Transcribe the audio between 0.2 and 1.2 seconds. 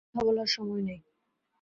বলার সময় নাই।